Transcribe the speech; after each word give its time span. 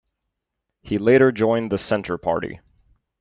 He 0.81 0.97
later 0.97 1.31
joined 1.31 1.71
the 1.71 1.77
Centre 1.77 2.17
Party. 2.17 2.59